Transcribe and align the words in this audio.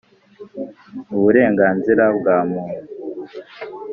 Uburenganzira 1.17 2.03
bwa 2.17 2.37
Muntu 2.49 2.81